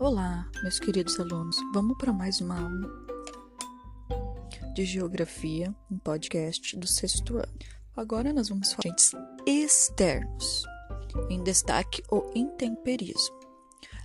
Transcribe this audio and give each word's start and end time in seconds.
Olá, 0.00 0.48
meus 0.62 0.80
queridos 0.80 1.20
alunos. 1.20 1.58
Vamos 1.74 1.94
para 1.98 2.10
mais 2.10 2.40
uma 2.40 2.58
aula 2.58 2.90
de 4.74 4.82
geografia, 4.86 5.76
um 5.90 5.98
podcast 5.98 6.74
do 6.78 6.86
sexto 6.86 7.36
ano. 7.36 7.52
Agora 7.94 8.32
nós 8.32 8.48
vamos 8.48 8.72
falar 8.72 8.94
de 8.96 9.02
agentes 9.02 9.12
externos, 9.46 10.64
em 11.28 11.42
destaque 11.42 12.02
o 12.10 12.30
intemperismo. 12.34 13.38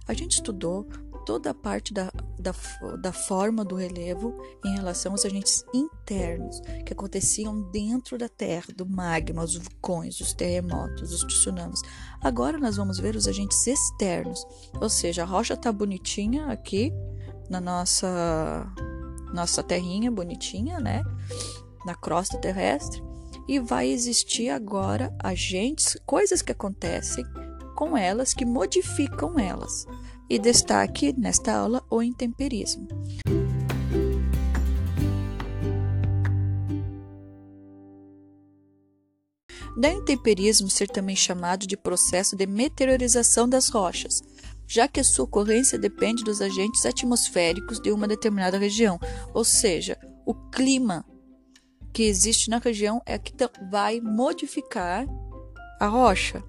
A 0.06 0.14
gente 0.14 0.34
estudou 0.34 0.84
toda 1.26 1.52
a 1.52 1.54
parte 1.56 1.94
da, 1.94 2.12
da, 2.46 2.54
da 2.98 3.12
forma 3.12 3.66
do 3.66 3.76
relevo 3.76 4.38
em 4.64 4.76
relação 4.76 5.14
aos 5.14 5.26
agentes 5.26 5.66
internos 5.74 6.62
que 6.86 6.94
aconteciam 6.94 7.60
dentro 7.72 8.18
da 8.18 8.30
Terra, 8.30 8.68
do 8.76 8.86
magma, 8.86 9.44
os 9.44 9.56
vulcões, 9.56 10.20
os 10.20 10.34
terremotos, 10.34 11.12
os 11.12 11.24
tsunamis. 11.24 11.82
Agora 12.22 12.60
nós 12.60 12.78
vamos 12.78 13.00
ver 13.00 13.16
os 13.16 13.28
agentes 13.28 13.66
externos, 13.66 14.46
ou 14.80 14.90
seja, 14.90 15.24
a 15.24 15.26
rocha 15.26 15.56
está 15.56 15.72
bonitinha 15.72 16.48
aqui 16.48 16.94
na 17.50 17.60
nossa 17.60 18.72
nossa 19.34 19.62
terrinha 19.64 20.12
bonitinha, 20.12 20.80
né? 20.80 21.04
Na 21.86 21.96
crosta 21.96 22.38
terrestre 22.38 23.04
e 23.48 23.60
vai 23.60 23.90
existir 23.90 24.50
agora 24.50 25.16
agentes, 25.22 25.98
coisas 26.06 26.42
que 26.42 26.52
acontecem 26.52 27.26
com 27.76 27.98
elas 27.98 28.34
que 28.34 28.46
modificam 28.46 29.38
elas 29.38 29.86
e 30.30 30.40
destaque 30.40 31.14
nesta 31.18 31.54
aula 31.54 31.84
o 31.90 32.02
intemperismo. 32.02 32.88
Da 39.78 39.92
intemperismo 39.92 40.70
ser 40.70 40.88
também 40.88 41.16
chamado 41.16 41.68
de 41.68 41.76
processo 41.76 42.36
de 42.36 42.48
meteorização 42.48 43.48
das 43.48 43.68
rochas, 43.68 44.22
já 44.66 44.88
que 44.88 45.02
a 45.02 45.04
sua 45.04 45.26
ocorrência 45.26 45.78
depende 45.78 46.24
dos 46.24 46.42
agentes 46.42 46.86
atmosféricos 46.86 47.80
de 47.80 47.92
uma 47.92 48.08
determinada 48.08 48.58
região, 48.58 48.98
ou 49.34 49.44
seja, 49.44 49.98
o 50.26 50.34
clima 50.34 51.06
que 51.94 52.04
existe 52.04 52.50
na 52.50 52.58
região 52.58 53.02
é 53.06 53.18
que 53.18 53.34
vai 53.70 54.00
modificar 54.00 55.06
a 55.80 55.88
rocha. 55.88 56.42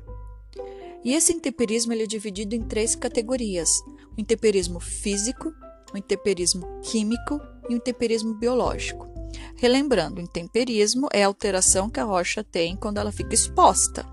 E 1.07 1.15
esse 1.15 1.33
intemperismo 1.33 1.93
ele 1.93 2.03
é 2.03 2.07
dividido 2.07 2.57
em 2.57 2.63
três 2.65 2.97
categorias: 2.97 3.71
o 4.19 4.21
intemperismo 4.21 4.81
físico, 4.81 5.53
o 5.95 5.97
intemperismo 5.97 6.81
químico 6.83 7.41
e 7.71 7.75
o 7.75 7.77
intemperismo 7.77 8.35
biológico. 8.35 9.07
Relembrando, 9.55 10.21
o 10.21 10.25
intemperismo 10.25 11.07
é 11.13 11.23
a 11.23 11.29
alteração 11.29 11.89
que 11.89 12.01
a 12.01 12.05
rocha 12.05 12.43
tem 12.43 12.77
quando 12.77 12.99
ela 12.99 13.13
fica 13.13 13.35
exposta, 13.35 14.05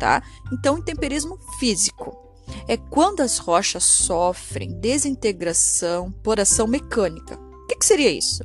tá? 0.00 0.22
Então, 0.50 0.76
o 0.76 0.78
intemperismo 0.78 1.38
físico 1.58 2.16
é 2.66 2.78
quando 2.78 3.20
as 3.20 3.36
rochas 3.36 3.84
sofrem 3.84 4.80
desintegração 4.80 6.10
por 6.10 6.40
ação 6.40 6.66
mecânica. 6.66 7.38
O 7.38 7.66
que, 7.66 7.76
que 7.76 7.84
seria 7.84 8.10
isso? 8.10 8.42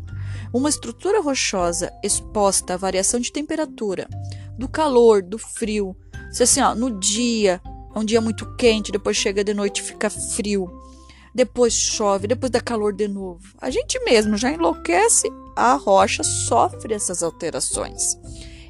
Uma 0.54 0.68
estrutura 0.68 1.22
rochosa 1.22 1.90
exposta 2.04 2.74
à 2.74 2.78
variação 2.78 3.18
de 3.18 3.32
temperatura, 3.32 4.10
do 4.58 4.68
calor, 4.68 5.24
do 5.24 5.38
frio. 5.38 5.96
Se 6.32 6.44
assim, 6.44 6.60
ó, 6.60 6.76
no 6.76 7.00
dia 7.00 7.62
é 7.98 8.00
um 8.00 8.06
dia 8.06 8.22
muito 8.22 8.46
quente, 8.56 8.92
depois 8.92 9.18
chega 9.18 9.44
de 9.44 9.54
noite 9.54 9.80
e 9.80 9.84
fica 9.84 10.10
frio, 10.10 10.72
depois 11.34 11.74
chove, 11.74 12.28
depois 12.28 12.52
dá 12.52 12.62
calor 12.62 12.94
de 12.94 13.08
novo. 13.08 13.42
A 13.60 13.70
gente 13.72 14.00
mesmo 14.04 14.38
já 14.38 14.52
enlouquece, 14.52 15.28
a 15.56 15.74
rocha 15.74 16.24
sofre 16.24 16.94
essas 16.94 17.24
alterações. 17.24 18.16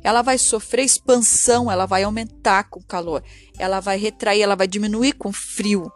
Ela 0.02 0.22
vai 0.22 0.38
sofrer 0.38 0.86
expansão, 0.86 1.70
ela 1.70 1.86
vai 1.86 2.04
aumentar 2.04 2.70
com 2.70 2.82
calor, 2.82 3.22
ela 3.60 3.82
vai 3.82 3.98
retrair, 3.98 4.42
ela 4.42 4.56
vai 4.56 4.68
diminuir 4.68 5.14
com 5.14 5.34
frio, 5.34 5.92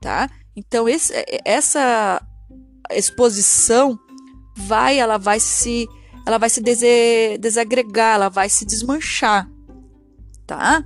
tá? 0.00 0.28
Então 0.54 0.86
esse, 0.86 1.14
essa 1.44 2.20
exposição 2.90 3.98
vai, 4.54 4.98
ela 4.98 5.16
vai 5.16 5.40
se, 5.40 5.88
ela 6.26 6.36
vai 6.36 6.50
se 6.50 6.60
desagregar, 7.40 8.16
ela 8.16 8.28
vai 8.28 8.50
se 8.50 8.66
desmanchar, 8.66 9.48
tá? 10.46 10.84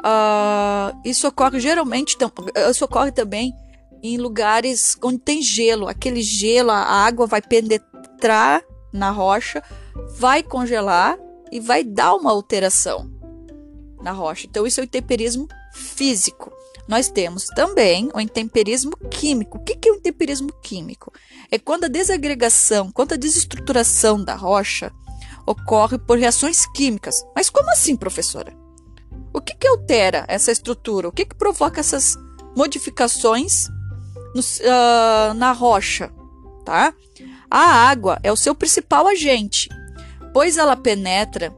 Uh, 0.00 0.98
isso 1.04 1.28
ocorre 1.28 1.60
geralmente, 1.60 2.16
isso 2.70 2.84
ocorre 2.84 3.12
também 3.12 3.54
em 4.02 4.16
lugares 4.16 4.96
onde 5.02 5.18
tem 5.18 5.42
gelo. 5.42 5.88
Aquele 5.88 6.22
gelo, 6.22 6.70
a 6.70 6.82
água 6.82 7.26
vai 7.26 7.42
penetrar 7.42 8.62
na 8.92 9.10
rocha, 9.10 9.62
vai 10.16 10.42
congelar 10.42 11.18
e 11.52 11.60
vai 11.60 11.84
dar 11.84 12.14
uma 12.14 12.30
alteração 12.30 13.10
na 14.02 14.12
rocha. 14.12 14.46
Então, 14.48 14.66
isso 14.66 14.80
é 14.80 14.82
o 14.82 14.84
intemperismo 14.84 15.46
físico. 15.74 16.50
Nós 16.88 17.08
temos 17.08 17.46
também 17.46 18.10
o 18.14 18.20
intemperismo 18.20 18.96
químico. 19.10 19.58
O 19.58 19.62
que 19.62 19.88
é 19.88 19.92
o 19.92 19.96
intemperismo 19.96 20.52
químico? 20.62 21.12
É 21.50 21.58
quando 21.58 21.84
a 21.84 21.88
desagregação, 21.88 22.90
quando 22.90 23.12
a 23.12 23.16
desestruturação 23.16 24.22
da 24.24 24.34
rocha 24.34 24.90
ocorre 25.46 25.98
por 25.98 26.18
reações 26.18 26.66
químicas. 26.72 27.24
Mas 27.34 27.50
como 27.50 27.70
assim, 27.70 27.96
professora? 27.96 28.56
O 29.32 29.40
que, 29.40 29.54
que 29.54 29.68
altera 29.68 30.24
essa 30.28 30.50
estrutura? 30.50 31.08
O 31.08 31.12
que, 31.12 31.24
que 31.24 31.34
provoca 31.34 31.80
essas 31.80 32.16
modificações 32.56 33.68
no, 34.34 34.40
uh, 34.40 35.34
na 35.34 35.52
rocha? 35.52 36.12
Tá? 36.64 36.94
A 37.50 37.88
água 37.88 38.18
é 38.22 38.30
o 38.30 38.36
seu 38.36 38.54
principal 38.54 39.06
agente, 39.06 39.68
pois 40.32 40.56
ela 40.56 40.76
penetra 40.76 41.54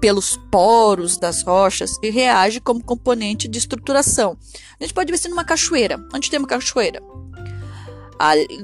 pelos 0.00 0.36
poros 0.50 1.16
das 1.16 1.42
rochas 1.42 1.96
e 2.02 2.10
reage 2.10 2.60
como 2.60 2.84
componente 2.84 3.48
de 3.48 3.58
estruturação. 3.58 4.36
A 4.78 4.84
gente 4.84 4.94
pode 4.94 5.10
ver 5.10 5.16
isso 5.16 5.28
numa 5.28 5.44
cachoeira. 5.44 5.98
Onde 6.14 6.30
tem 6.30 6.38
uma 6.38 6.48
cachoeira? 6.48 7.00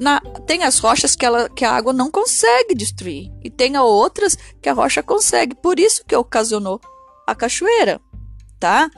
Na, 0.00 0.20
tem 0.46 0.64
as 0.64 0.78
rochas 0.78 1.14
que, 1.14 1.24
ela, 1.24 1.48
que 1.48 1.64
a 1.64 1.72
água 1.72 1.92
não 1.92 2.10
consegue 2.10 2.74
destruir 2.74 3.30
e 3.42 3.48
tem 3.48 3.76
outras 3.78 4.36
que 4.60 4.68
a 4.68 4.72
rocha 4.72 5.02
consegue. 5.02 5.54
Por 5.54 5.78
isso 5.78 6.04
que 6.04 6.16
ocasionou 6.16 6.80
a 7.26 7.34
cachoeira 7.34 8.00
tá? 8.64 8.90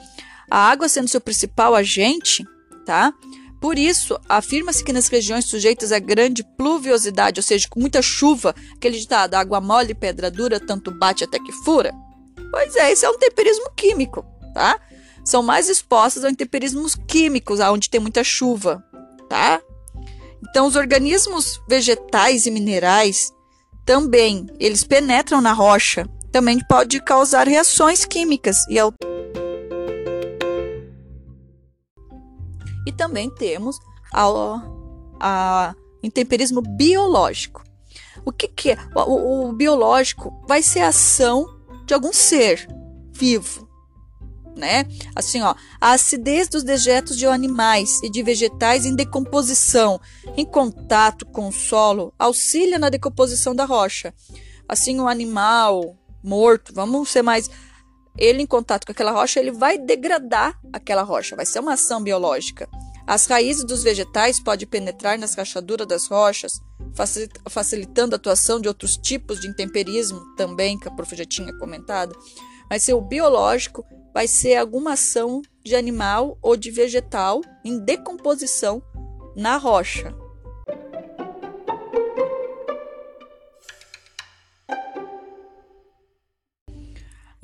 A 0.49 0.71
água 0.71 0.88
sendo 0.88 1.09
seu 1.09 1.21
principal 1.21 1.75
agente, 1.75 2.47
tá? 2.84 3.12
Por 3.60 3.77
isso, 3.77 4.16
afirma-se 4.28 4.84
que 4.84 4.93
nas 4.93 5.09
regiões 5.09 5.44
sujeitas 5.47 5.91
a 5.91 5.99
grande 5.99 6.44
pluviosidade, 6.56 7.41
ou 7.41 7.43
seja, 7.43 7.66
com 7.69 7.81
muita 7.81 8.00
chuva, 8.00 8.55
aquele 8.76 8.97
ditado, 8.97 9.34
água 9.34 9.60
mole 9.60 9.93
pedra 9.93 10.31
dura, 10.31 10.60
tanto 10.60 10.93
bate 10.93 11.25
até 11.25 11.41
que 11.41 11.50
fura. 11.50 11.93
Pois 12.53 12.76
é, 12.76 12.93
isso 12.93 13.05
é 13.05 13.10
um 13.10 13.19
temperismo 13.19 13.69
químico, 13.76 14.25
tá? 14.55 14.78
São 15.25 15.43
mais 15.43 15.69
expostas 15.69 16.25
a 16.25 16.32
temperismos 16.32 16.94
químicos, 17.09 17.59
onde 17.59 17.91
tem 17.91 17.99
muita 17.99 18.22
chuva, 18.22 18.84
tá? 19.28 19.60
Então, 20.49 20.69
os 20.69 20.76
organismos 20.76 21.60
vegetais 21.69 22.47
e 22.47 22.53
minerais 22.53 23.32
também, 23.84 24.47
eles 24.60 24.84
penetram 24.84 25.41
na 25.41 25.53
rocha, 25.53 26.09
também 26.31 26.60
pode 26.69 27.00
causar 27.03 27.49
reações 27.49 28.05
químicas 28.05 28.59
e 28.69 28.78
E 32.87 32.93
também 32.93 33.29
temos 33.29 33.79
a, 34.13 34.63
a 35.21 35.75
intemperismo 36.03 36.63
biológico. 36.63 37.65
O 38.25 38.33
que, 38.33 38.49
que 38.49 38.71
é? 38.71 38.79
O, 38.95 39.49
o, 39.49 39.53
biológico 39.53 40.33
vai 40.47 40.63
ser 40.63 40.81
a 40.81 40.89
ação 40.89 41.47
de 41.85 41.93
algum 41.95 42.13
ser 42.13 42.67
vivo, 43.13 43.69
né? 44.57 44.87
Assim, 45.15 45.43
ó, 45.43 45.55
a 45.81 45.93
acidez 45.93 46.49
dos 46.49 46.63
dejetos 46.63 47.17
de 47.17 47.27
animais 47.27 48.03
e 48.03 48.11
de 48.11 48.23
vegetais 48.23 48.87
em 48.87 48.95
decomposição, 48.95 50.01
em 50.37 50.45
contato 50.45 51.27
com 51.27 51.49
o 51.49 51.53
solo, 51.53 52.13
auxilia 52.19 52.79
na 52.79 52.89
decomposição 52.89 53.55
da 53.55 53.65
rocha. 53.65 54.15
Assim, 54.69 54.99
o 55.01 55.07
animal 55.07 55.97
morto, 56.23 56.75
vamos 56.75 57.09
ser 57.09 57.23
mais 57.23 57.49
ele 58.19 58.43
em 58.43 58.47
contato 58.47 58.87
com 58.87 58.93
aquela 58.93 59.13
rocha, 59.13 59.41
ele 59.41 59.53
vai 59.53 59.79
degradar 59.79 60.59
aquela 60.73 61.03
rocha, 61.03 61.37
vai 61.37 61.47
ser 61.47 61.61
uma 61.61 61.75
ação 61.75 62.03
biológica. 62.03 62.69
As 63.07 63.27
raízes 63.27 63.65
dos 63.65 63.83
vegetais 63.83 64.41
podem 64.41 64.67
penetrar 64.67 65.19
nas 65.19 65.35
rachaduras 65.35 65.87
das 65.87 66.07
rochas, 66.09 66.61
facilitando 67.49 68.15
a 68.15 68.17
atuação 68.17 68.61
de 68.61 68.69
outros 68.69 68.97
tipos 68.97 69.41
de 69.41 69.49
intemperismo 69.49 70.21
também, 70.35 70.79
que 70.79 70.89
a 70.89 70.91
prof 70.91 71.15
já 71.15 71.25
tinha 71.25 71.57
comentado. 71.59 72.19
Mas 72.69 72.83
ser 72.83 72.95
o 72.95 73.01
biológico 73.01 73.85
vai 74.13 74.27
ser 74.27 74.57
alguma 74.57 74.95
ação 74.95 75.41
de 75.65 75.77
animal 75.77 76.39
ou 76.43 76.57
de 76.57 76.71
vegetal 76.71 77.43
em 77.65 77.79
decomposição 77.79 78.83
na 79.37 79.57
rocha. 79.57 80.13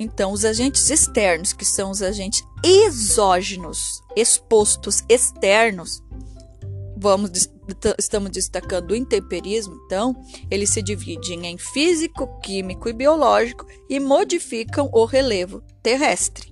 Então, 0.03 0.33
os 0.33 0.45
agentes 0.45 0.91
externos, 0.91 1.53
que 1.53 1.65
são 1.65 1.91
os 1.91 2.03
agentes 2.03 2.43
exógenos, 2.65 4.03
expostos 4.17 5.05
externos, 5.09 6.03
vamos 6.97 7.31
estamos 7.97 8.31
destacando 8.31 8.91
o 8.91 8.97
intemperismo, 8.97 9.81
então, 9.87 10.21
eles 10.51 10.71
se 10.71 10.83
dividem 10.83 11.47
em 11.47 11.57
físico, 11.57 12.41
químico 12.41 12.89
e 12.89 12.93
biológico 12.93 13.65
e 13.89 14.01
modificam 14.01 14.91
o 14.93 15.05
relevo 15.05 15.63
terrestre. 15.81 16.52